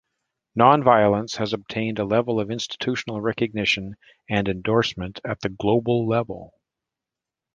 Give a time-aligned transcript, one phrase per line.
[0.57, 6.55] Nonviolence has obtained a level of institutional recognition and endorsement at the global level.